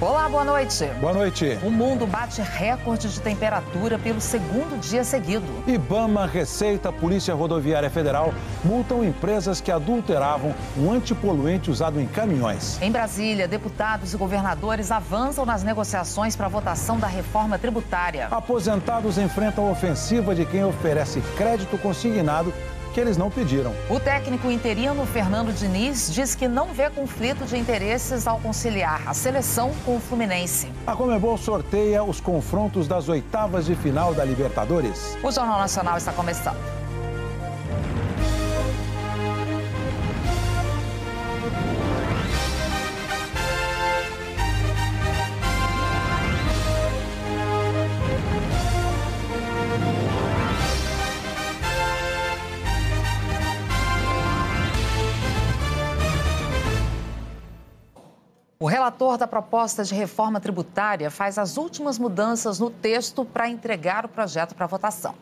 [0.00, 0.84] Olá, boa noite.
[1.00, 1.58] Boa noite.
[1.60, 5.44] O mundo bate recorde de temperatura pelo segundo dia seguido.
[5.66, 8.32] Ibama, Receita, Polícia Rodoviária Federal
[8.64, 12.80] multam empresas que adulteravam um antipoluente usado em caminhões.
[12.80, 18.28] Em Brasília, deputados e governadores avançam nas negociações para a votação da reforma tributária.
[18.30, 22.54] Aposentados enfrentam a ofensiva de quem oferece crédito consignado
[22.98, 23.72] que eles não pediram.
[23.88, 29.14] O técnico interino Fernando Diniz diz que não vê conflito de interesses ao conciliar a
[29.14, 30.66] seleção com o Fluminense.
[30.84, 35.16] A Comebol sorteia os confrontos das oitavas de final da Libertadores.
[35.22, 36.77] O Jornal Nacional está começando.
[58.60, 64.04] O relator da proposta de reforma tributária faz as últimas mudanças no texto para entregar
[64.04, 65.14] o projeto para votação.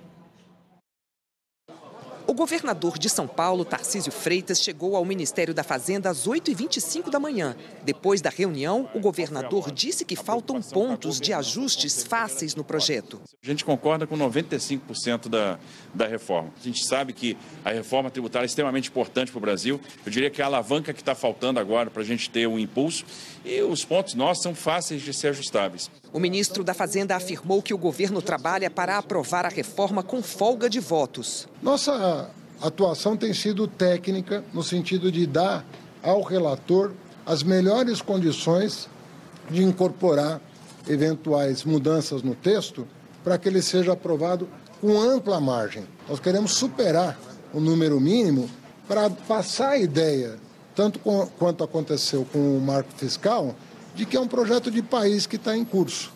[2.29, 7.21] O governador de São Paulo, Tarcísio Freitas, chegou ao Ministério da Fazenda às 8h25 da
[7.21, 7.55] manhã.
[7.85, 13.21] Depois da reunião, o governador disse que faltam pontos de ajustes fáceis no projeto.
[13.41, 15.57] A gente concorda com 95% da,
[15.95, 16.51] da reforma.
[16.61, 19.81] A gente sabe que a reforma tributária é extremamente importante para o Brasil.
[20.05, 22.59] Eu diria que é a alavanca que está faltando agora para a gente ter um
[22.59, 23.05] impulso.
[23.45, 25.89] E os pontos nossos são fáceis de ser ajustáveis.
[26.12, 30.71] O ministro da Fazenda afirmou que o governo trabalha para aprovar a reforma com folga
[30.71, 31.47] de votos.
[31.63, 35.65] Nossa atuação tem sido técnica, no sentido de dar
[36.03, 36.93] ao relator
[37.27, 38.89] as melhores condições
[39.51, 40.41] de incorporar
[40.89, 42.87] eventuais mudanças no texto
[43.25, 44.48] para que ele seja aprovado
[44.81, 45.85] com ampla margem.
[46.09, 47.19] Nós queremos superar
[47.53, 48.48] o número mínimo
[48.87, 50.37] para passar a ideia,
[50.75, 51.01] tanto
[51.39, 53.55] quanto aconteceu com o marco fiscal,
[53.97, 56.12] de que é um projeto de país que está em curso,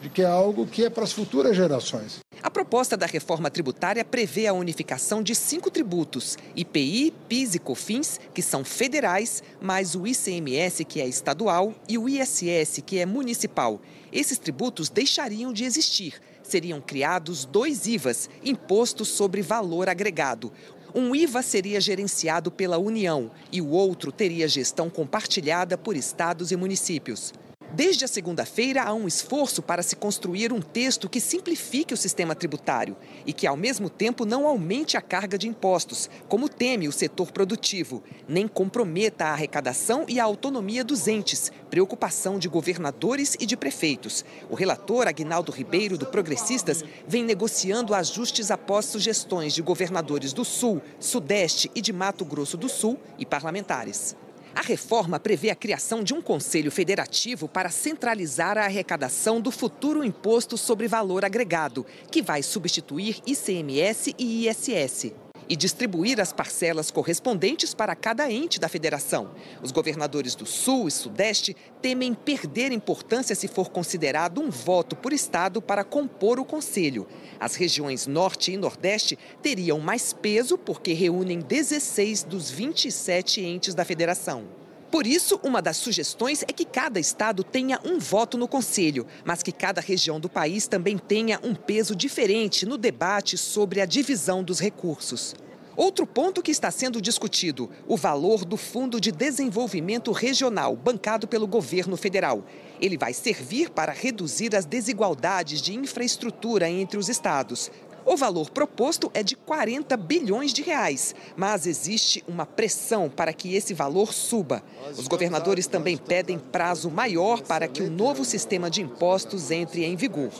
[0.00, 2.20] de que é algo que é para as futuras gerações.
[2.40, 8.20] A proposta da reforma tributária prevê a unificação de cinco tributos: IPI, PIS e COFINS,
[8.32, 13.80] que são federais, mais o ICMS, que é estadual, e o ISS, que é municipal.
[14.12, 16.20] Esses tributos deixariam de existir.
[16.44, 20.52] Seriam criados dois IVAs, Imposto sobre Valor Agregado.
[20.96, 26.56] Um IVA seria gerenciado pela União e o outro teria gestão compartilhada por estados e
[26.56, 27.32] municípios.
[27.74, 32.32] Desde a segunda-feira, há um esforço para se construir um texto que simplifique o sistema
[32.32, 32.96] tributário
[33.26, 37.32] e que, ao mesmo tempo, não aumente a carga de impostos, como teme o setor
[37.32, 43.56] produtivo, nem comprometa a arrecadação e a autonomia dos entes, preocupação de governadores e de
[43.56, 44.24] prefeitos.
[44.48, 50.80] O relator, Agnaldo Ribeiro, do Progressistas, vem negociando ajustes após sugestões de governadores do Sul,
[51.00, 54.14] Sudeste e de Mato Grosso do Sul e parlamentares.
[54.54, 60.04] A reforma prevê a criação de um conselho federativo para centralizar a arrecadação do futuro
[60.04, 67.74] imposto sobre valor agregado, que vai substituir ICMS e ISS e distribuir as parcelas correspondentes
[67.74, 69.30] para cada ente da federação.
[69.62, 75.12] Os governadores do Sul e Sudeste temem perder importância se for considerado um voto por
[75.12, 77.06] estado para compor o conselho.
[77.38, 83.84] As regiões Norte e Nordeste teriam mais peso porque reúnem 16 dos 27 entes da
[83.84, 84.63] federação.
[84.94, 89.42] Por isso, uma das sugestões é que cada estado tenha um voto no conselho, mas
[89.42, 94.40] que cada região do país também tenha um peso diferente no debate sobre a divisão
[94.40, 95.34] dos recursos.
[95.76, 101.48] Outro ponto que está sendo discutido: o valor do Fundo de Desenvolvimento Regional, bancado pelo
[101.48, 102.44] governo federal.
[102.80, 107.68] Ele vai servir para reduzir as desigualdades de infraestrutura entre os estados.
[108.06, 113.54] O valor proposto é de 40 bilhões de reais, mas existe uma pressão para que
[113.54, 114.62] esse valor suba.
[114.96, 119.96] Os governadores também pedem prazo maior para que o novo sistema de impostos entre em
[119.96, 120.30] vigor.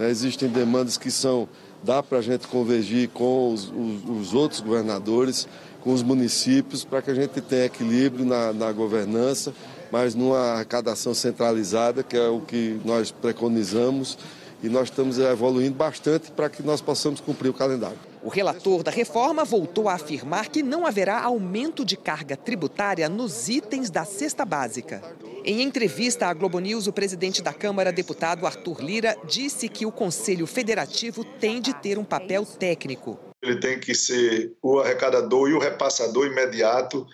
[0.00, 1.48] Existem demandas que são
[1.82, 5.46] dá para a gente convergir com os, os, os, outros governadores,
[5.82, 9.54] com os municípios, para que a gente tenha equilíbrio na, na governança,
[9.92, 14.18] mas numa arrecadação centralizada, que é o que nós preconizamos
[14.66, 17.98] e nós estamos evoluindo bastante para que nós possamos cumprir o calendário.
[18.20, 23.48] O relator da reforma voltou a afirmar que não haverá aumento de carga tributária nos
[23.48, 25.00] itens da cesta básica.
[25.44, 29.92] Em entrevista à Globo News, o presidente da Câmara, deputado Arthur Lira, disse que o
[29.92, 33.16] Conselho Federativo tem de ter um papel técnico.
[33.40, 37.06] Ele tem que ser o arrecadador e o repassador imediato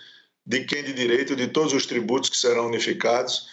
[0.43, 3.47] de quem de direito de todos os tributos que serão unificados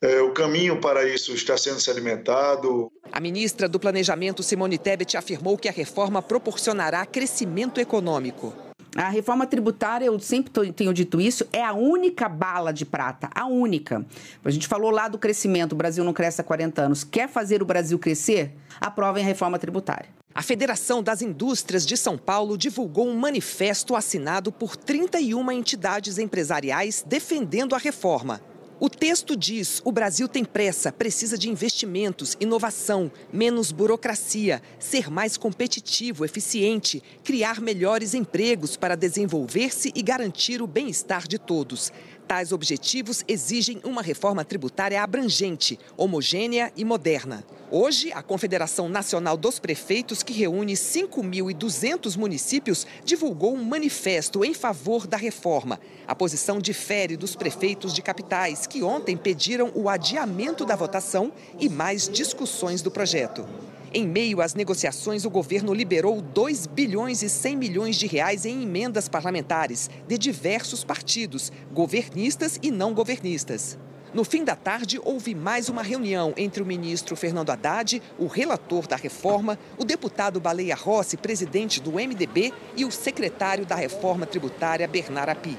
[0.00, 2.90] é, o caminho para isso está sendo sedimentado.
[3.10, 8.52] A ministra do Planejamento, Simone Tebet, afirmou que a reforma proporcionará crescimento econômico.
[8.96, 13.46] A reforma tributária, eu sempre tenho dito isso, é a única bala de prata, a
[13.46, 14.04] única.
[14.44, 17.04] A gente falou lá do crescimento, o Brasil não cresce há 40 anos.
[17.04, 18.52] Quer fazer o Brasil crescer?
[18.80, 20.08] Aprovem a reforma tributária.
[20.34, 27.04] A Federação das Indústrias de São Paulo divulgou um manifesto assinado por 31 entidades empresariais
[27.06, 28.40] defendendo a reforma.
[28.80, 35.36] O texto diz: o Brasil tem pressa, precisa de investimentos, inovação, menos burocracia, ser mais
[35.36, 41.92] competitivo, eficiente, criar melhores empregos para desenvolver-se e garantir o bem-estar de todos.
[42.28, 47.42] Tais objetivos exigem uma reforma tributária abrangente, homogênea e moderna.
[47.70, 55.06] Hoje, a Confederação Nacional dos Prefeitos, que reúne 5.200 municípios, divulgou um manifesto em favor
[55.06, 55.80] da reforma.
[56.06, 61.66] A posição difere dos prefeitos de capitais, que ontem pediram o adiamento da votação e
[61.66, 63.48] mais discussões do projeto.
[63.92, 68.62] Em meio às negociações, o governo liberou 2 bilhões e 100 milhões de reais em
[68.62, 73.78] emendas parlamentares de diversos partidos, governistas e não governistas.
[74.12, 78.86] No fim da tarde, houve mais uma reunião entre o ministro Fernando Haddad, o relator
[78.86, 84.88] da reforma, o deputado Baleia Rossi, presidente do MDB, e o secretário da reforma tributária,
[84.88, 85.58] Bernard Api.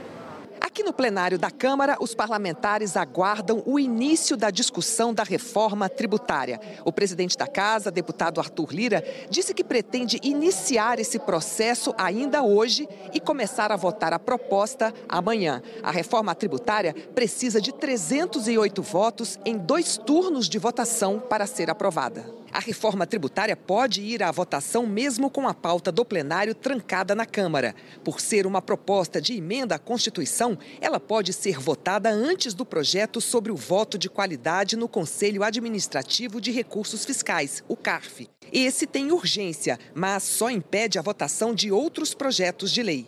[0.69, 6.61] Aqui no plenário da Câmara, os parlamentares aguardam o início da discussão da reforma tributária.
[6.85, 12.87] O presidente da Casa, deputado Arthur Lira, disse que pretende iniciar esse processo ainda hoje
[13.11, 15.63] e começar a votar a proposta amanhã.
[15.81, 22.38] A reforma tributária precisa de 308 votos em dois turnos de votação para ser aprovada.
[22.51, 27.25] A reforma tributária pode ir à votação mesmo com a pauta do plenário trancada na
[27.25, 27.75] Câmara.
[28.03, 33.21] Por ser uma proposta de emenda à Constituição, ela pode ser votada antes do projeto
[33.21, 38.27] sobre o voto de qualidade no Conselho Administrativo de Recursos Fiscais, o CARF.
[38.51, 43.07] Esse tem urgência, mas só impede a votação de outros projetos de lei.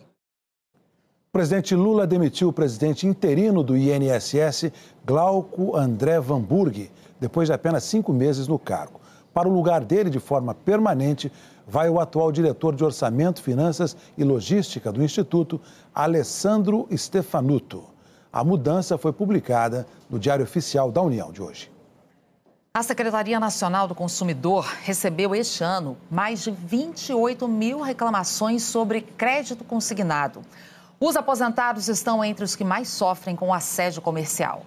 [1.28, 4.70] O presidente Lula demitiu o presidente interino do INSS,
[5.04, 9.01] Glauco André Van Burg, depois de apenas cinco meses no cargo.
[9.32, 11.32] Para o lugar dele, de forma permanente,
[11.66, 15.60] vai o atual diretor de Orçamento, Finanças e Logística do Instituto,
[15.94, 17.84] Alessandro Stefanuto.
[18.32, 21.70] A mudança foi publicada no Diário Oficial da União de hoje.
[22.74, 29.62] A Secretaria Nacional do Consumidor recebeu este ano mais de 28 mil reclamações sobre crédito
[29.62, 30.42] consignado.
[30.98, 34.62] Os aposentados estão entre os que mais sofrem com assédio comercial.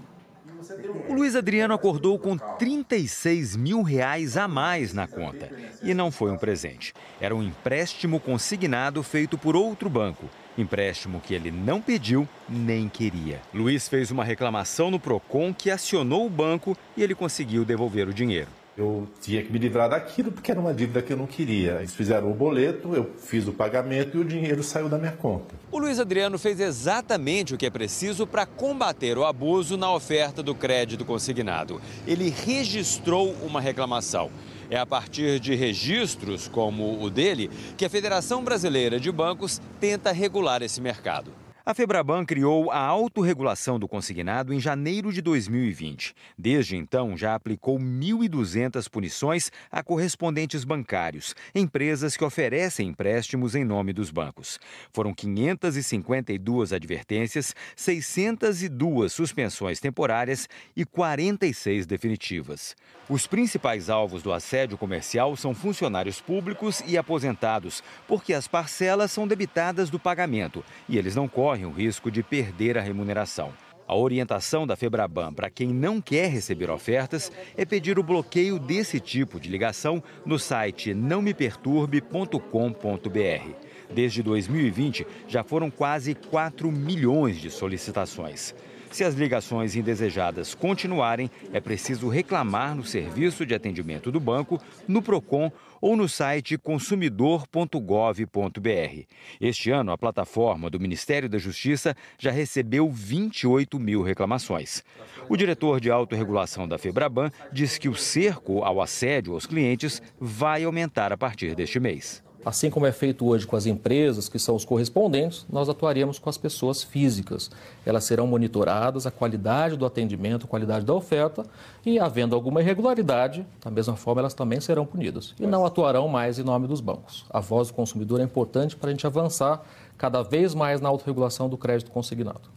[1.10, 5.50] O Luiz Adriano acordou com 36 mil reais a mais na conta.
[5.84, 6.94] E não foi um presente.
[7.20, 10.30] Era um empréstimo consignado feito por outro banco.
[10.58, 13.42] Empréstimo que ele não pediu nem queria.
[13.54, 18.14] Luiz fez uma reclamação no Procon que acionou o banco e ele conseguiu devolver o
[18.14, 18.65] dinheiro.
[18.78, 21.78] Eu tinha que me livrar daquilo porque era uma dívida que eu não queria.
[21.78, 25.56] Eles fizeram o boleto, eu fiz o pagamento e o dinheiro saiu da minha conta.
[25.72, 30.44] O Luiz Adriano fez exatamente o que é preciso para combater o abuso na oferta
[30.44, 31.82] do crédito consignado.
[32.06, 34.30] Ele registrou uma reclamação.
[34.70, 40.12] É a partir de registros como o dele que a Federação Brasileira de Bancos tenta
[40.12, 41.45] regular esse mercado.
[41.68, 46.14] A Febraban criou a autorregulação do consignado em janeiro de 2020.
[46.38, 53.94] Desde então, já aplicou 1.200 punições a correspondentes bancários, empresas que oferecem empréstimos em nome
[53.94, 54.60] dos bancos.
[54.94, 62.76] Foram 552 advertências, 602 suspensões temporárias e 46 definitivas.
[63.10, 69.28] Os principais alvos do assédio comercial são funcionários públicos e aposentados, porque as parcelas são
[69.28, 73.54] debitadas do pagamento e eles não correm o risco de perder a remuneração.
[73.88, 79.00] A orientação da Febraban para quem não quer receber ofertas é pedir o bloqueio desse
[79.00, 83.50] tipo de ligação no site nãomeperturbe.com.br.
[83.94, 88.56] Desde 2020, já foram quase 4 milhões de solicitações.
[88.90, 95.02] Se as ligações indesejadas continuarem, é preciso reclamar no serviço de atendimento do banco, no
[95.02, 95.52] PROCON
[95.82, 99.06] ou no site consumidor.gov.br.
[99.40, 104.84] Este ano, a plataforma do Ministério da Justiça já recebeu 28 mil reclamações.
[105.30, 110.64] O diretor de autorregulação da Febraban diz que o cerco ao assédio aos clientes vai
[110.64, 112.24] aumentar a partir deste mês.
[112.46, 116.30] Assim como é feito hoje com as empresas, que são os correspondentes, nós atuaríamos com
[116.30, 117.50] as pessoas físicas.
[117.84, 121.44] Elas serão monitoradas, a qualidade do atendimento, a qualidade da oferta,
[121.84, 125.34] e havendo alguma irregularidade, da mesma forma, elas também serão punidas.
[125.40, 127.26] E não atuarão mais em nome dos bancos.
[127.32, 129.66] A voz do consumidor é importante para a gente avançar
[129.98, 132.55] cada vez mais na autorregulação do crédito consignado.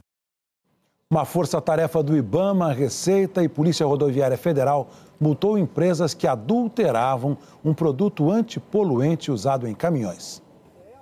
[1.11, 8.31] Uma força-tarefa do IBAMA, Receita e Polícia Rodoviária Federal multou empresas que adulteravam um produto
[8.31, 10.43] antipoluente usado em caminhões.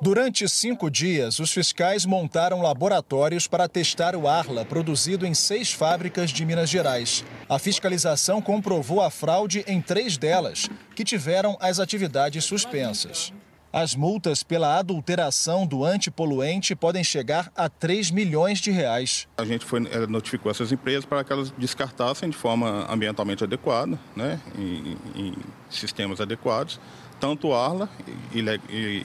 [0.01, 6.31] Durante cinco dias, os fiscais montaram laboratórios para testar o Arla, produzido em seis fábricas
[6.31, 7.25] de Minas Gerais.
[7.49, 13.33] A fiscalização comprovou a fraude em três delas, que tiveram as atividades suspensas.
[13.73, 19.29] As multas pela adulteração do antipoluente podem chegar a 3 milhões de reais.
[19.37, 23.99] A gente foi, eh, notificou essas empresas para que elas descartassem de forma ambientalmente adequada,
[24.15, 25.35] né, em, em
[25.69, 26.81] sistemas adequados,
[27.21, 27.89] tanto o Arla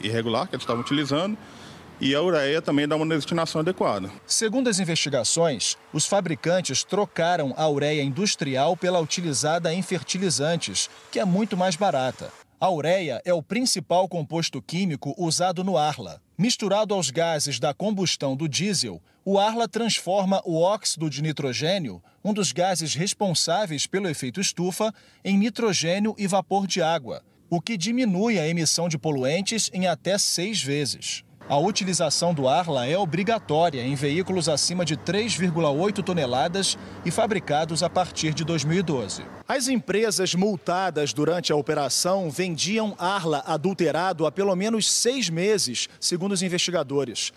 [0.04, 1.38] irregular que eles estavam utilizando
[2.02, 4.10] e a ureia também dá uma destinação adequada.
[4.26, 11.26] Segundo as investigações, os fabricantes trocaram a ureia industrial pela utilizada em fertilizantes, que é
[11.26, 12.34] muito mais barata.
[12.64, 16.22] A ureia é o principal composto químico usado no Arla.
[16.38, 22.32] Misturado aos gases da combustão do diesel, o Arla transforma o óxido de nitrogênio, um
[22.32, 24.94] dos gases responsáveis pelo efeito estufa,
[25.26, 30.16] em nitrogênio e vapor de água, o que diminui a emissão de poluentes em até
[30.20, 31.24] seis vezes.
[31.52, 37.90] A utilização do Arla é obrigatória em veículos acima de 3,8 toneladas e fabricados a
[37.90, 39.26] partir de 2012.
[39.46, 46.32] As empresas multadas durante a operação vendiam Arla adulterado há pelo menos seis meses, segundo
[46.32, 47.34] os investigadores.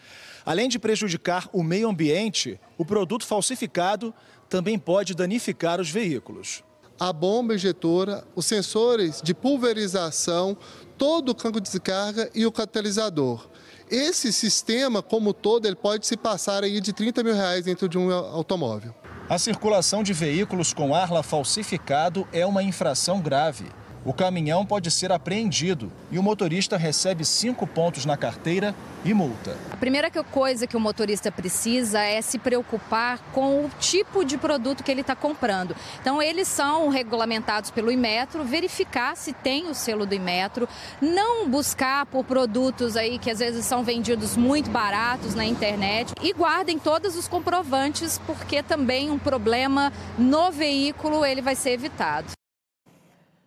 [0.47, 4.15] Além de prejudicar o meio ambiente, o produto falsificado
[4.49, 6.63] também pode danificar os veículos.
[7.01, 10.57] A bomba injetora, os sensores de pulverização,
[10.97, 13.49] todo o campo de descarga e o catalisador.
[13.95, 17.97] Esse sistema, como todo, ele pode se passar aí de 30 mil reais dentro de
[17.97, 18.93] um automóvel.
[19.29, 23.67] A circulação de veículos com arla falsificado é uma infração grave
[24.05, 29.57] o caminhão pode ser apreendido e o motorista recebe cinco pontos na carteira e multa.
[29.73, 34.83] A primeira coisa que o motorista precisa é se preocupar com o tipo de produto
[34.83, 35.75] que ele está comprando.
[36.01, 40.69] Então, eles são regulamentados pelo Imetro, verificar se tem o selo do Imetro,
[41.01, 46.33] não buscar por produtos aí que às vezes são vendidos muito baratos na internet e
[46.33, 52.44] guardem todos os comprovantes, porque também um problema no veículo ele vai ser evitado.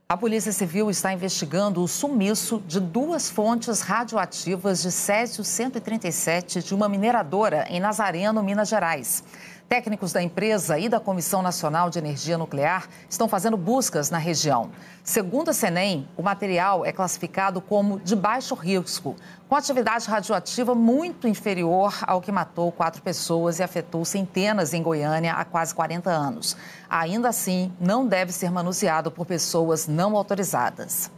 [0.09, 6.73] A Polícia Civil está investigando o sumiço de duas fontes radioativas de Césio 137 de
[6.73, 9.21] uma mineradora em Nazareno, Minas Gerais.
[9.69, 14.71] Técnicos da empresa e da Comissão Nacional de Energia Nuclear estão fazendo buscas na região.
[15.03, 19.13] Segundo a CENEM, o material é classificado como de baixo risco,
[19.49, 25.33] com atividade radioativa muito inferior ao que matou quatro pessoas e afetou centenas em Goiânia
[25.33, 26.55] há quase 40 anos.
[26.89, 31.11] Ainda assim, não deve ser manuseado por pessoas não autorizadas.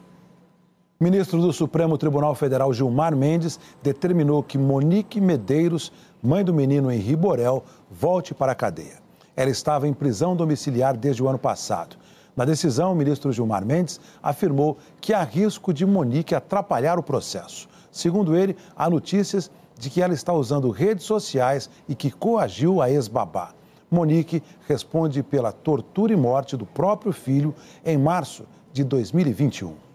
[1.02, 7.16] Ministro do Supremo Tribunal Federal Gilmar Mendes determinou que Monique Medeiros, mãe do menino Henri
[7.16, 8.98] Borel, volte para a cadeia.
[9.34, 11.96] Ela estava em prisão domiciliar desde o ano passado.
[12.36, 17.70] Na decisão, o ministro Gilmar Mendes afirmou que há risco de Monique atrapalhar o processo.
[17.90, 22.92] Segundo ele, há notícias de que ela está usando redes sociais e que coagiu a
[22.92, 23.54] ex-babá.
[23.90, 29.89] Monique responde pela tortura e morte do próprio filho em março de 2021.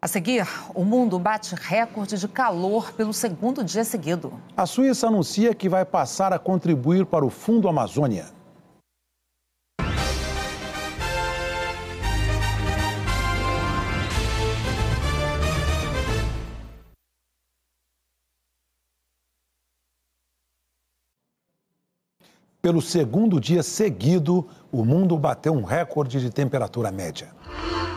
[0.00, 4.32] A seguir, o mundo bate recorde de calor pelo segundo dia seguido.
[4.56, 8.26] A Suíça anuncia que vai passar a contribuir para o Fundo Amazônia.
[22.68, 27.28] Pelo segundo dia seguido, o mundo bateu um recorde de temperatura média.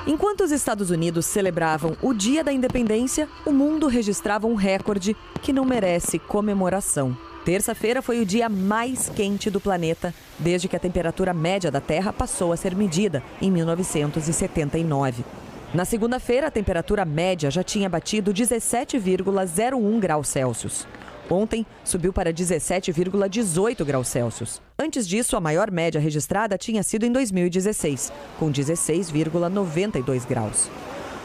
[0.08, 5.52] Enquanto os Estados Unidos celebravam o Dia da Independência, o mundo registrava um recorde que
[5.52, 7.18] não merece comemoração.
[7.44, 12.14] Terça-feira foi o dia mais quente do planeta desde que a temperatura média da Terra
[12.14, 15.26] passou a ser medida em 1979.
[15.74, 20.88] Na segunda-feira, a temperatura média já tinha batido 17,01 graus Celsius.
[21.32, 24.62] Ontem, subiu para 17,18 graus Celsius.
[24.78, 30.70] Antes disso, a maior média registrada tinha sido em 2016, com 16,92 graus.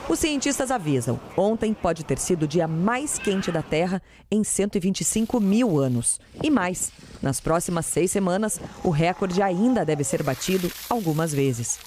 [0.08, 5.40] Os cientistas avisam: ontem pode ter sido o dia mais quente da Terra em 125
[5.40, 6.20] mil anos.
[6.40, 11.80] E mais, nas próximas seis semanas, o recorde ainda deve ser batido algumas vezes.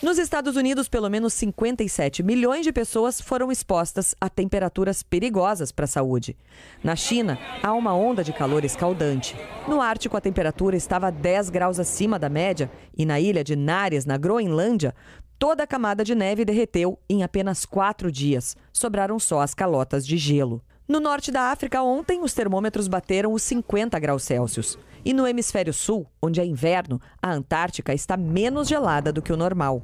[0.00, 5.86] Nos Estados Unidos, pelo menos 57 milhões de pessoas foram expostas a temperaturas perigosas para
[5.86, 6.36] a saúde.
[6.84, 9.36] Na China, há uma onda de calor escaldante.
[9.66, 14.06] No Ártico, a temperatura estava 10 graus acima da média e na ilha de Nares,
[14.06, 14.94] na Groenlândia,
[15.36, 18.56] toda a camada de neve derreteu em apenas quatro dias.
[18.72, 20.62] Sobraram só as calotas de gelo.
[20.86, 24.78] No norte da África, ontem, os termômetros bateram os 50 graus Celsius.
[25.08, 29.38] E no hemisfério sul, onde é inverno, a Antártica está menos gelada do que o
[29.38, 29.82] normal.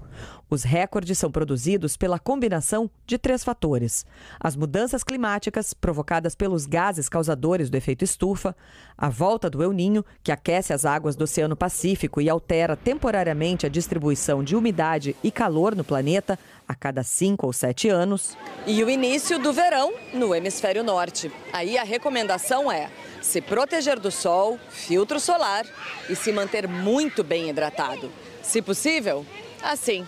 [0.50, 4.04] Os recordes são produzidos pela combinação de três fatores:
[4.38, 8.54] as mudanças climáticas provocadas pelos gases causadores do efeito estufa,
[8.96, 13.66] a volta do El Ninho, que aquece as águas do Oceano Pacífico e altera temporariamente
[13.66, 18.36] a distribuição de umidade e calor no planeta a cada cinco ou sete anos,
[18.66, 21.30] e o início do verão no hemisfério norte.
[21.52, 25.66] Aí a recomendação é se proteger do sol, filtro solar
[26.08, 28.10] e se manter muito bem hidratado.
[28.42, 29.26] Se possível,
[29.62, 30.06] assim,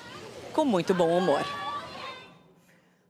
[0.52, 1.44] com muito bom humor.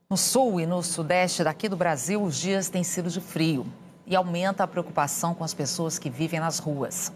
[0.09, 3.65] No sul e no sudeste daqui do Brasil, os dias têm sido de frio
[4.07, 7.11] e aumenta a preocupação com as pessoas que vivem nas ruas.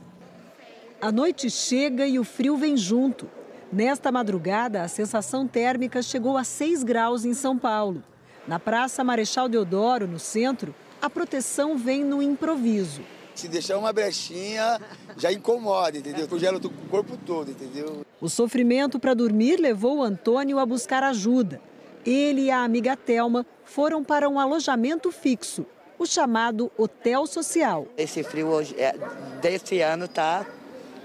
[1.01, 3.27] A noite chega e o frio vem junto.
[3.71, 8.03] Nesta madrugada, a sensação térmica chegou a 6 graus em São Paulo.
[8.45, 13.01] Na Praça Marechal Deodoro, no centro, a proteção vem no improviso.
[13.33, 14.79] Se deixar uma brechinha,
[15.17, 16.27] já incomoda, entendeu?
[16.27, 18.05] Congela o corpo todo, entendeu?
[18.19, 21.61] O sofrimento para dormir levou o Antônio a buscar ajuda.
[22.05, 25.65] Ele e a amiga Telma foram para um alojamento fixo,
[26.01, 27.87] o chamado Hotel Social.
[27.95, 28.95] Esse frio hoje, é,
[29.39, 30.43] desse ano tá,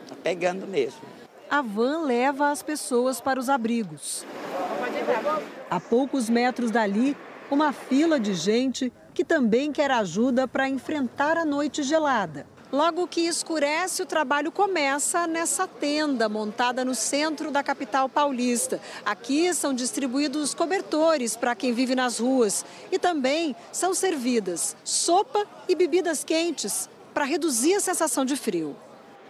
[0.08, 1.00] tá pegando mesmo.
[1.50, 4.24] A van leva as pessoas para os abrigos.
[5.68, 7.14] A poucos metros dali,
[7.50, 12.46] uma fila de gente que também quer ajuda para enfrentar a noite gelada.
[12.72, 18.80] Logo que escurece, o trabalho começa nessa tenda montada no centro da capital paulista.
[19.04, 25.76] Aqui são distribuídos cobertores para quem vive nas ruas e também são servidas sopa e
[25.76, 28.74] bebidas quentes para reduzir a sensação de frio.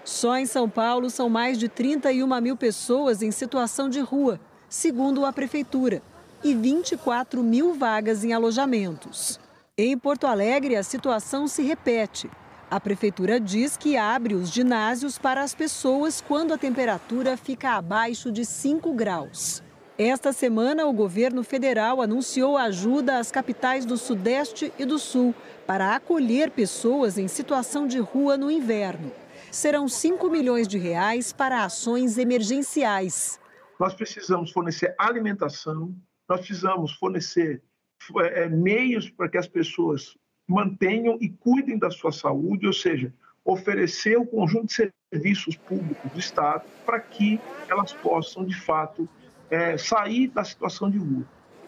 [0.02, 5.26] Só em São Paulo são mais de 31 mil pessoas em situação de rua, segundo
[5.26, 6.00] a prefeitura,
[6.42, 9.38] e 24 mil vagas em alojamentos.
[9.76, 12.30] Em Porto Alegre, a situação se repete.
[12.68, 18.32] A prefeitura diz que abre os ginásios para as pessoas quando a temperatura fica abaixo
[18.32, 19.62] de 5 graus.
[19.96, 25.32] Esta semana, o governo federal anunciou ajuda às capitais do Sudeste e do Sul
[25.64, 29.12] para acolher pessoas em situação de rua no inverno.
[29.50, 33.40] Serão 5 milhões de reais para ações emergenciais.
[33.78, 35.94] Nós precisamos fornecer alimentação,
[36.28, 37.62] nós precisamos fornecer
[38.18, 43.12] é, é, meios para que as pessoas mantenham e cuidem da sua saúde, ou seja,
[43.44, 49.08] oferecer o conjunto de serviços públicos do Estado para que elas possam, de fato,
[49.50, 51.24] é, sair da situação de rua.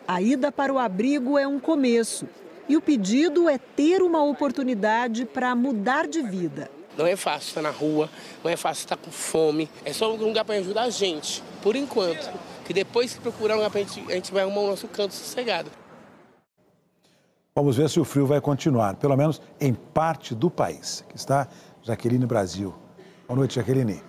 [0.07, 2.27] A ida para o abrigo é um começo
[2.69, 6.71] e o pedido é ter uma oportunidade para mudar de vida.
[6.97, 8.11] Não é fácil estar na rua,
[8.43, 11.77] não é fácil estar com fome, é só um lugar para ajudar a gente, por
[11.77, 12.29] enquanto.
[12.65, 14.89] Que depois, se procurar um lugar para a gente, a gente vai arrumar o nosso
[14.89, 15.71] canto sossegado.
[17.59, 21.03] Vamos ver se o frio vai continuar, pelo menos em parte do país.
[21.05, 21.49] Aqui está
[21.83, 22.73] Jaqueline Brasil.
[23.27, 24.01] Boa noite, Jaqueline.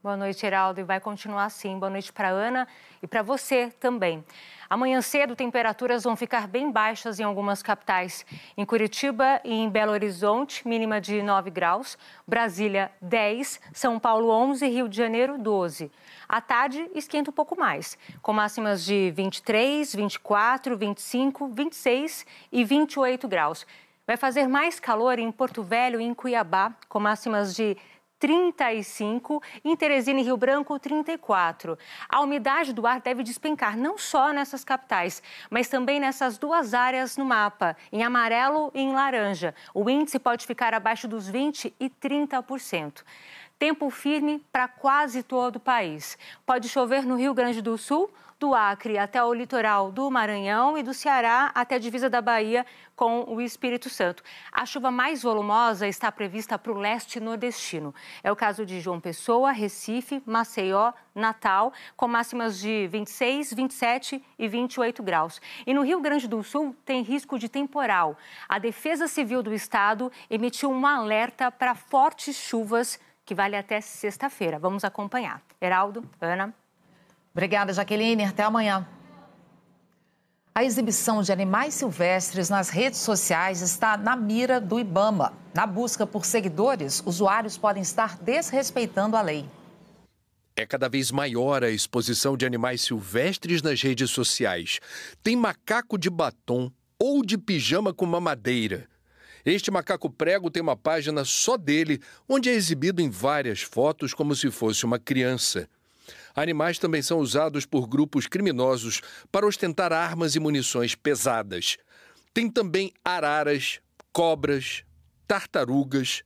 [0.00, 0.78] Boa noite, Heraldo.
[0.78, 1.76] E vai continuar assim.
[1.76, 2.68] Boa noite para Ana
[3.02, 4.24] e para você também.
[4.70, 8.26] Amanhã cedo, temperaturas vão ficar bem baixas em algumas capitais.
[8.54, 11.96] Em Curitiba e em Belo Horizonte, mínima de 9 graus.
[12.26, 13.60] Brasília, 10.
[13.72, 14.68] São Paulo, 11.
[14.68, 15.90] Rio de Janeiro, 12.
[16.28, 23.26] À tarde, esquenta um pouco mais, com máximas de 23, 24, 25, 26 e 28
[23.26, 23.66] graus.
[24.06, 27.74] Vai fazer mais calor em Porto Velho e em Cuiabá, com máximas de
[28.18, 31.78] 35, em Teresina e Rio Branco, 34.
[32.08, 37.16] A umidade do ar deve despencar não só nessas capitais, mas também nessas duas áreas
[37.16, 39.54] no mapa, em amarelo e em laranja.
[39.72, 43.02] O índice pode ficar abaixo dos 20 e 30%.
[43.58, 46.16] Tempo firme para quase todo o país.
[46.46, 50.82] Pode chover no Rio Grande do Sul, do Acre até o litoral do Maranhão e
[50.82, 54.22] do Ceará até a divisa da Bahia com o Espírito Santo.
[54.52, 57.92] A chuva mais volumosa está prevista para o leste nordestino.
[58.22, 64.46] É o caso de João Pessoa, Recife, Maceió, Natal, com máximas de 26, 27 e
[64.46, 65.40] 28 graus.
[65.66, 68.16] E no Rio Grande do Sul tem risco de temporal.
[68.48, 74.58] A Defesa Civil do Estado emitiu um alerta para fortes chuvas que vale até sexta-feira.
[74.58, 75.42] Vamos acompanhar.
[75.60, 76.54] Heraldo, Ana.
[77.30, 78.24] Obrigada, Jaqueline.
[78.24, 78.88] Até amanhã.
[80.54, 85.34] A exibição de animais silvestres nas redes sociais está na mira do Ibama.
[85.52, 89.46] Na busca por seguidores, usuários podem estar desrespeitando a lei.
[90.56, 94.80] É cada vez maior a exposição de animais silvestres nas redes sociais.
[95.22, 98.88] Tem macaco de batom ou de pijama com mamadeira.
[99.50, 104.36] Este macaco prego tem uma página só dele, onde é exibido em várias fotos como
[104.36, 105.66] se fosse uma criança.
[106.34, 109.00] Animais também são usados por grupos criminosos
[109.32, 111.78] para ostentar armas e munições pesadas.
[112.34, 113.80] Tem também araras,
[114.12, 114.84] cobras,
[115.26, 116.22] tartarugas.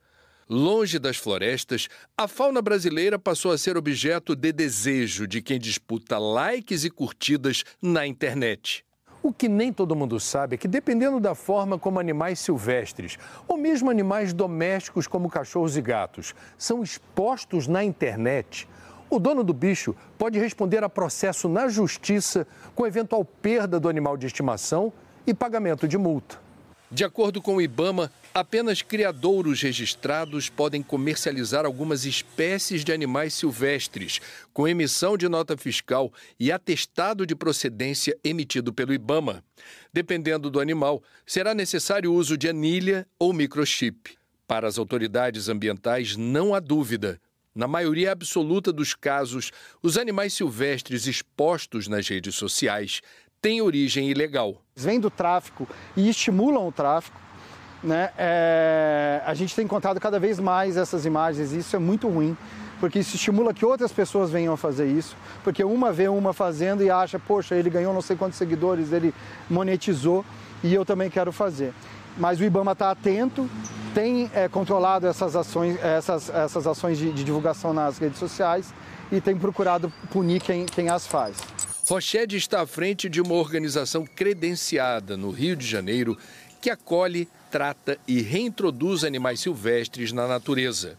[0.48, 6.18] Longe das florestas, a fauna brasileira passou a ser objeto de desejo de quem disputa
[6.18, 8.84] likes e curtidas na internet.
[9.22, 13.56] O que nem todo mundo sabe é que, dependendo da forma como animais silvestres, ou
[13.56, 18.68] mesmo animais domésticos como cachorros e gatos, são expostos na internet,
[19.08, 24.16] o dono do bicho pode responder a processo na justiça com eventual perda do animal
[24.16, 24.92] de estimação
[25.24, 26.40] e pagamento de multa.
[26.90, 34.20] De acordo com o Ibama, apenas criadouros registrados podem comercializar algumas espécies de animais silvestres,
[34.52, 39.44] com emissão de nota fiscal e atestado de procedência emitido pelo Ibama.
[39.92, 44.16] Dependendo do animal, será necessário o uso de anilha ou microchip.
[44.46, 47.20] Para as autoridades ambientais, não há dúvida.
[47.54, 49.50] Na maioria absoluta dos casos,
[49.82, 53.02] os animais silvestres expostos nas redes sociais
[53.42, 54.62] têm origem ilegal.
[54.74, 57.20] Vêm do tráfico e estimulam o tráfico.
[57.82, 58.10] Né?
[58.16, 59.20] É...
[59.26, 62.36] a gente tem encontrado cada vez mais essas imagens e isso é muito ruim,
[62.78, 66.82] porque isso estimula que outras pessoas venham a fazer isso, porque uma vê uma fazendo
[66.82, 69.12] e acha, poxa, ele ganhou não sei quantos seguidores, ele
[69.50, 70.24] monetizou
[70.62, 71.72] e eu também quero fazer.
[72.16, 73.48] Mas o IBAMA está atento,
[73.94, 78.72] tem é, controlado essas ações, essas, essas ações de, de divulgação nas redes sociais
[79.10, 81.36] e tem procurado punir quem, quem as faz.
[81.88, 86.16] Rochede está à frente de uma organização credenciada no Rio de Janeiro
[86.60, 90.96] que acolhe, trata e reintroduz animais silvestres na natureza.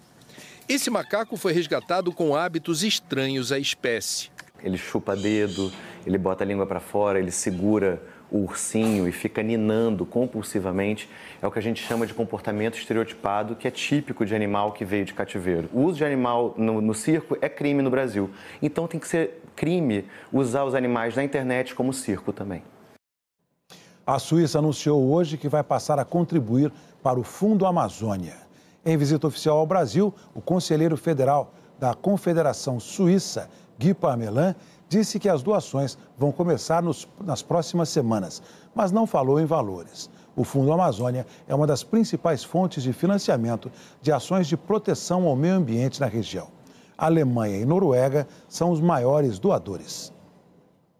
[0.69, 4.29] Esse macaco foi resgatado com hábitos estranhos à espécie.
[4.63, 5.73] Ele chupa dedo,
[6.05, 11.09] ele bota a língua para fora, ele segura o ursinho e fica ninando compulsivamente.
[11.41, 14.85] É o que a gente chama de comportamento estereotipado, que é típico de animal que
[14.85, 15.67] veio de cativeiro.
[15.73, 18.29] O uso de animal no, no circo é crime no Brasil.
[18.61, 22.61] Então tem que ser crime usar os animais na internet como circo também.
[24.05, 28.35] A Suíça anunciou hoje que vai passar a contribuir para o Fundo Amazônia.
[28.85, 34.55] Em visita oficial ao Brasil, o conselheiro federal da Confederação Suíça, Guy Pamelan,
[34.89, 38.43] disse que as doações vão começar nos, nas próximas semanas,
[38.75, 40.09] mas não falou em valores.
[40.35, 45.35] O Fundo Amazônia é uma das principais fontes de financiamento de ações de proteção ao
[45.35, 46.49] meio ambiente na região.
[46.97, 50.12] Alemanha e Noruega são os maiores doadores.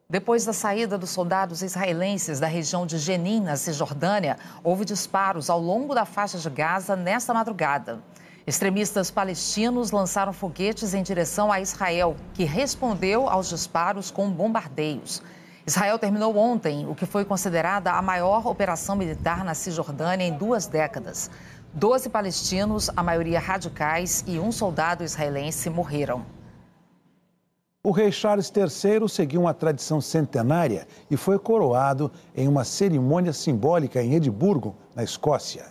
[0.09, 5.59] Depois da saída dos soldados israelenses da região de Jenin, na Cisjordânia, houve disparos ao
[5.59, 8.03] longo da faixa de Gaza nesta madrugada.
[8.45, 15.23] Extremistas palestinos lançaram foguetes em direção a Israel, que respondeu aos disparos com bombardeios.
[15.65, 20.67] Israel terminou ontem o que foi considerada a maior operação militar na Cisjordânia em duas
[20.67, 21.31] décadas.
[21.73, 26.25] Doze palestinos, a maioria radicais, e um soldado israelense morreram.
[27.85, 34.01] O rei Charles III seguiu uma tradição centenária e foi coroado em uma cerimônia simbólica
[34.01, 35.65] em Edimburgo, na Escócia.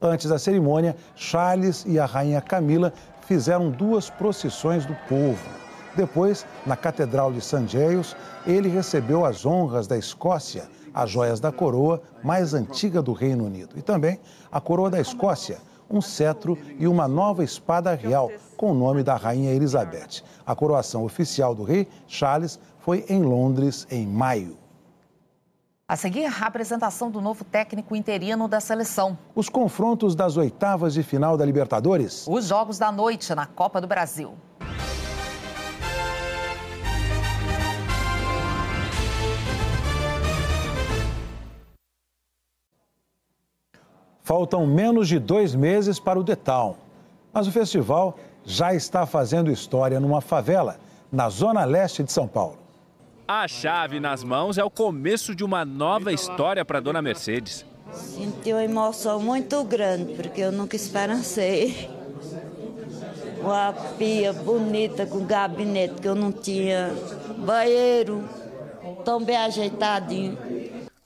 [0.00, 2.94] Antes da cerimônia, Charles e a rainha Camila
[3.26, 5.46] fizeram duas procissões do povo.
[5.94, 7.68] Depois, na Catedral de St.
[7.68, 13.44] Giles, ele recebeu as honras da Escócia as joias da coroa mais antiga do Reino
[13.44, 14.18] Unido e também
[14.50, 15.58] a coroa da Escócia,
[15.90, 20.22] um cetro e uma nova espada real com o nome da rainha Elizabeth.
[20.46, 24.56] A coroação oficial do rei Charles foi em Londres em maio.
[25.88, 29.18] A seguir, a apresentação do novo técnico interino da seleção.
[29.34, 32.26] Os confrontos das oitavas de final da Libertadores.
[32.28, 34.34] Os jogos da noite na Copa do Brasil.
[44.30, 46.78] Faltam menos de dois meses para o Detal.
[47.32, 50.78] Mas o festival já está fazendo história numa favela,
[51.10, 52.56] na zona leste de São Paulo.
[53.26, 57.66] A chave nas mãos é o começo de uma nova história para Dona Mercedes.
[57.92, 61.90] Senti uma emoção muito grande, porque eu nunca esperancei.
[63.42, 66.94] Uma pia bonita, com gabinete que eu não tinha,
[67.36, 68.22] banheiro
[69.04, 70.38] tão bem ajeitadinho.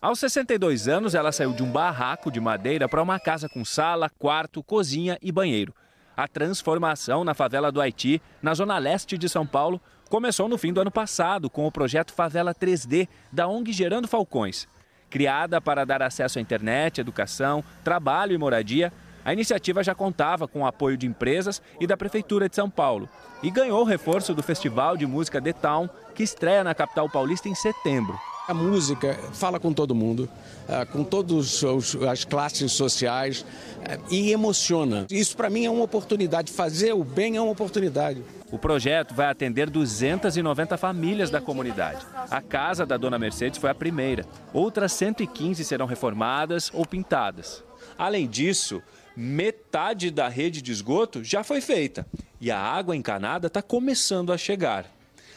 [0.05, 4.11] Aos 62 anos, ela saiu de um barraco de madeira para uma casa com sala,
[4.11, 5.75] quarto, cozinha e banheiro.
[6.15, 10.75] A transformação na favela do Haiti, na zona leste de São Paulo, começou no fim
[10.75, 14.69] do ano passado com o projeto Favela 3D da ONG Gerando Falcões.
[15.09, 18.93] Criada para dar acesso à internet, educação, trabalho e moradia,
[19.25, 23.09] a iniciativa já contava com o apoio de empresas e da Prefeitura de São Paulo
[23.43, 27.49] e ganhou o reforço do Festival de Música The Town, que estreia na capital paulista
[27.49, 28.21] em setembro.
[28.47, 30.29] A música fala com todo mundo,
[30.69, 31.63] eh, com todas
[32.11, 33.45] as classes sociais
[33.83, 35.07] eh, e emociona.
[35.11, 38.23] Isso para mim é uma oportunidade, fazer o bem é uma oportunidade.
[38.53, 42.05] O projeto vai atender 290 famílias da comunidade.
[42.31, 44.27] A casa da Dona Mercedes foi a primeira.
[44.53, 47.65] Outras 115 serão reformadas ou pintadas.
[47.97, 48.83] Além disso,
[49.17, 52.05] Metade da rede de esgoto já foi feita
[52.41, 54.87] e a água encanada está começando a chegar.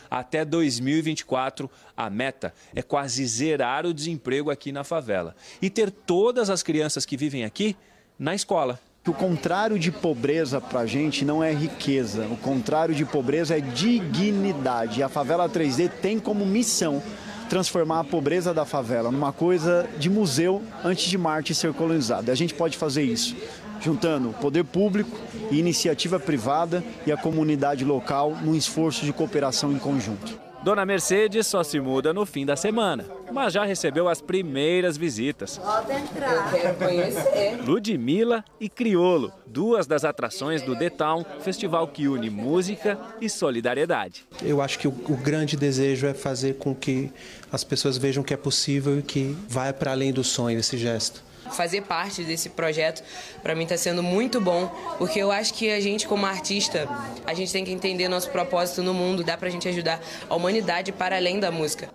[0.10, 6.50] Até 2024, a meta é quase zerar o desemprego aqui na favela e ter todas
[6.50, 7.76] as crianças que vivem aqui
[8.18, 8.80] na escola.
[9.08, 13.62] O contrário de pobreza para a gente não é riqueza, o contrário de pobreza é
[13.62, 15.00] dignidade.
[15.00, 17.02] E a Favela 3D tem como missão
[17.50, 22.34] transformar a pobreza da favela numa coisa de museu antes de Marte ser colonizada.
[22.34, 23.34] A gente pode fazer isso
[23.80, 25.18] juntando poder público,
[25.52, 30.48] iniciativa privada e a comunidade local num esforço de cooperação em conjunto.
[30.64, 35.58] Dona Mercedes só se muda no fim da semana, mas já recebeu as primeiras visitas.
[35.58, 36.34] Pode entrar.
[36.34, 37.62] Eu quero conhecer.
[37.64, 44.26] Ludmilla e Criolo, duas das atrações do The Town, festival que une música e solidariedade.
[44.42, 47.14] Eu acho que o, o grande desejo é fazer com que
[47.52, 51.27] as pessoas vejam que é possível e que vai para além do sonho esse gesto
[51.52, 53.04] fazer parte desse projeto
[53.42, 56.88] para mim está sendo muito bom, porque eu acho que a gente como artista,
[57.26, 60.36] a gente tem que entender nosso propósito no mundo, dá para a gente ajudar a
[60.36, 61.90] humanidade para além da música.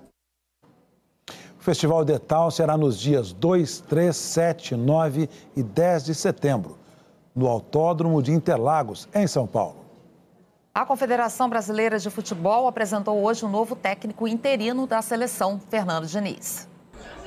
[1.62, 6.76] O Festival Detal será nos dias 2, 3, 7, 9 e 10 de setembro,
[7.34, 9.76] no Autódromo de Interlagos, em São Paulo.
[10.74, 16.06] A Confederação Brasileira de Futebol apresentou hoje o um novo técnico interino da seleção, Fernando
[16.06, 16.66] Diniz.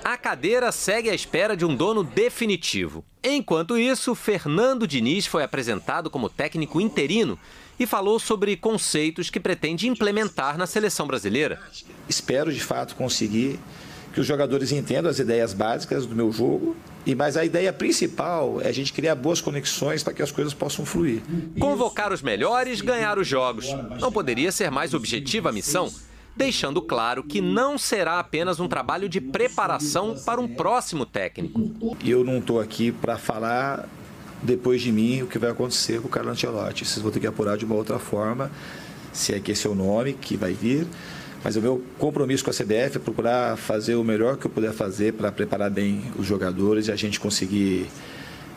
[0.05, 3.03] A cadeira segue à espera de um dono definitivo.
[3.23, 7.39] Enquanto isso, Fernando Diniz foi apresentado como técnico interino
[7.79, 11.59] e falou sobre conceitos que pretende implementar na seleção brasileira.
[12.07, 13.59] Espero de fato conseguir
[14.13, 16.77] que os jogadores entendam as ideias básicas do meu jogo.
[17.03, 20.53] E mas a ideia principal é a gente criar boas conexões para que as coisas
[20.53, 21.23] possam fluir.
[21.59, 23.65] Convocar os melhores, ganhar os jogos.
[23.99, 25.91] Não poderia ser mais objetiva a missão
[26.35, 31.71] deixando claro que não será apenas um trabalho de preparação para um próximo técnico.
[32.03, 33.87] Eu não estou aqui para falar
[34.43, 36.85] depois de mim o que vai acontecer com o Carlo Ancelotti.
[36.85, 38.51] Vocês vão ter que apurar de uma outra forma,
[39.13, 40.85] se é que esse é o nome que vai vir.
[41.43, 44.73] Mas o meu compromisso com a CBF é procurar fazer o melhor que eu puder
[44.73, 47.87] fazer para preparar bem os jogadores e a gente conseguir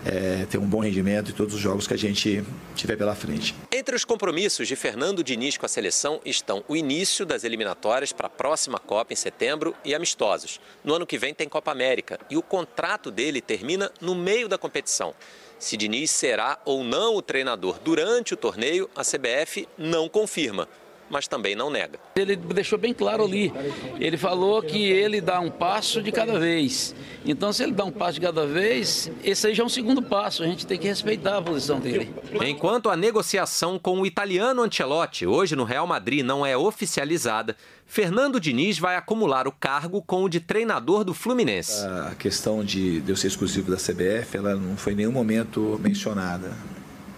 [0.04, 3.54] é, ter um bom rendimento em todos os jogos que a gente tiver pela frente.
[3.72, 8.26] Entre os compromissos de Fernando Diniz com a seleção estão o início das eliminatórias para
[8.26, 10.60] a próxima Copa em setembro e amistosos.
[10.84, 14.58] No ano que vem tem Copa América e o contrato dele termina no meio da
[14.58, 15.14] competição.
[15.58, 20.68] Se Diniz será ou não o treinador durante o torneio, a CBF não confirma
[21.10, 21.98] mas também não nega.
[22.16, 23.52] Ele deixou bem claro ali.
[23.98, 26.94] Ele falou que ele dá um passo de cada vez.
[27.24, 30.02] Então, se ele dá um passo de cada vez, esse aí já é um segundo
[30.02, 30.42] passo.
[30.42, 32.12] A gente tem que respeitar a posição dele.
[32.46, 38.38] Enquanto a negociação com o italiano Ancelotti, hoje no Real Madrid, não é oficializada, Fernando
[38.38, 41.84] Diniz vai acumular o cargo com o de treinador do Fluminense.
[41.86, 46.52] A questão de, eu ser exclusivo da CBF, ela não foi em nenhum momento mencionada.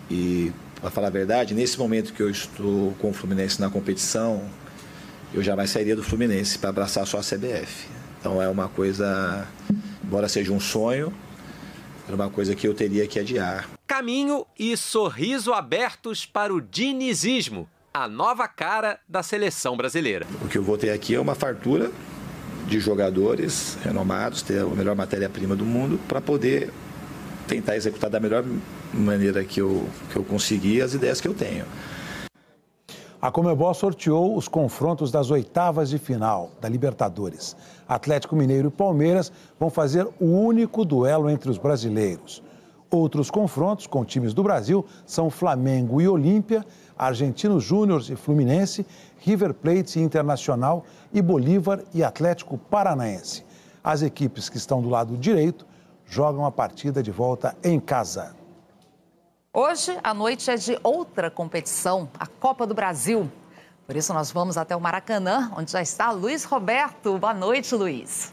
[0.09, 4.42] E para falar a verdade, nesse momento que eu estou com o Fluminense na competição,
[5.32, 7.86] eu jamais sairia do Fluminense para abraçar só a CBF.
[8.18, 9.46] Então é uma coisa,
[10.02, 11.12] embora seja um sonho,
[12.08, 13.68] é uma coisa que eu teria que adiar.
[13.86, 20.26] Caminho e sorriso abertos para o dinizismo, a nova cara da seleção brasileira.
[20.42, 21.90] O que eu vou ter aqui é uma fartura
[22.66, 26.70] de jogadores renomados, ter a melhor matéria-prima do mundo para poder
[27.46, 28.44] tentar executar da melhor
[28.92, 31.64] maneira que eu, que eu conseguir as ideias que eu tenho.
[33.22, 37.55] A Comebol sorteou os confrontos das oitavas de final da Libertadores.
[37.87, 42.42] Atlético Mineiro e Palmeiras vão fazer o único duelo entre os brasileiros.
[42.90, 46.64] Outros confrontos com times do Brasil são Flamengo e Olímpia,
[46.96, 48.87] Argentinos Júnior e Fluminense,
[49.18, 53.44] River Plate e Internacional e Bolívar e Atlético Paranaense.
[53.85, 55.66] As equipes que estão do lado direito
[56.07, 58.39] jogam a partida de volta em casa.
[59.52, 63.28] Hoje, a noite é de outra competição, a Copa do Brasil.
[63.84, 67.18] Por isso, nós vamos até o Maracanã, onde já está Luiz Roberto.
[67.18, 68.32] Boa noite, Luiz.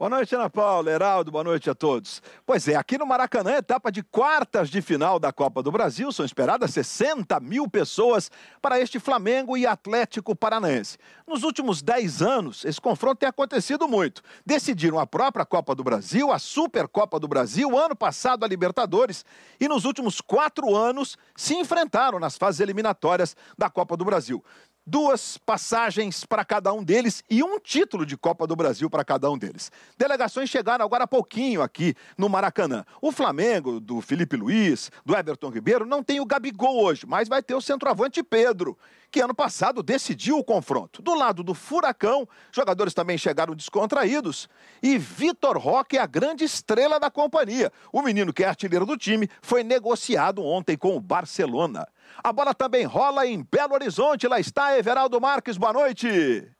[0.00, 2.22] Boa noite, Ana Paula, Heraldo, boa noite a todos.
[2.46, 6.24] Pois é, aqui no Maracanã, etapa de quartas de final da Copa do Brasil, são
[6.24, 8.30] esperadas 60 mil pessoas
[8.62, 10.96] para este Flamengo e Atlético Paranaense.
[11.28, 14.22] Nos últimos 10 anos, esse confronto tem acontecido muito.
[14.46, 19.22] Decidiram a própria Copa do Brasil, a Supercopa do Brasil, ano passado a Libertadores,
[19.60, 24.42] e nos últimos quatro anos se enfrentaram nas fases eliminatórias da Copa do Brasil.
[24.90, 29.30] Duas passagens para cada um deles e um título de Copa do Brasil para cada
[29.30, 29.70] um deles.
[29.96, 32.84] Delegações chegaram agora há pouquinho aqui no Maracanã.
[33.00, 37.40] O Flamengo, do Felipe Luiz, do Everton Ribeiro, não tem o Gabigol hoje, mas vai
[37.40, 38.76] ter o centroavante Pedro,
[39.12, 41.00] que ano passado decidiu o confronto.
[41.00, 44.48] Do lado do Furacão, jogadores também chegaram descontraídos.
[44.82, 47.72] E Vitor Roque é a grande estrela da companhia.
[47.92, 51.86] O menino que é artilheiro do time foi negociado ontem com o Barcelona.
[52.22, 54.28] A bola também rola em Belo Horizonte.
[54.28, 55.56] Lá está Everaldo Marques.
[55.56, 56.50] Boa noite.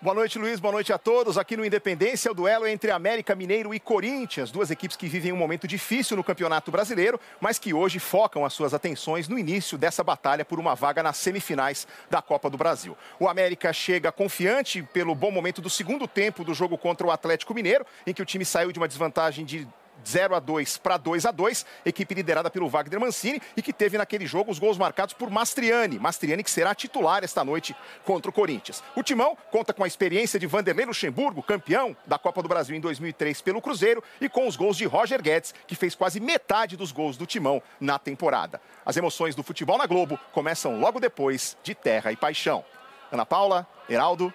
[0.00, 0.60] Boa noite, Luiz.
[0.60, 1.36] Boa noite a todos.
[1.36, 5.32] Aqui no Independência, o duelo é entre América Mineiro e Corinthians, duas equipes que vivem
[5.32, 9.76] um momento difícil no Campeonato Brasileiro, mas que hoje focam as suas atenções no início
[9.76, 12.96] dessa batalha por uma vaga nas semifinais da Copa do Brasil.
[13.18, 17.52] O América chega confiante pelo bom momento do segundo tempo do jogo contra o Atlético
[17.52, 19.66] Mineiro, em que o time saiu de uma desvantagem de
[20.06, 23.98] 0 a 2 para 2 a 2 equipe liderada pelo Wagner Mancini e que teve
[23.98, 25.98] naquele jogo os gols marcados por Mastriani.
[25.98, 28.82] Mastriani que será titular esta noite contra o Corinthians.
[28.96, 32.80] O Timão conta com a experiência de Vanderlei Luxemburgo, campeão da Copa do Brasil em
[32.80, 36.92] 2003 pelo Cruzeiro, e com os gols de Roger Guedes, que fez quase metade dos
[36.92, 38.60] gols do Timão na temporada.
[38.84, 42.64] As emoções do futebol na Globo começam logo depois de Terra e Paixão.
[43.10, 44.32] Ana Paula, Heraldo.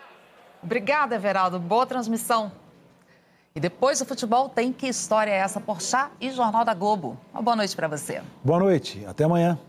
[0.62, 1.60] Obrigada, Everaldo.
[1.60, 2.62] Boa transmissão.
[3.55, 5.59] E depois do futebol tem Que História é essa?
[5.59, 7.15] Porchat e Jornal da Globo.
[7.31, 8.21] Uma boa noite para você.
[8.43, 9.05] Boa noite.
[9.05, 9.59] Até amanhã.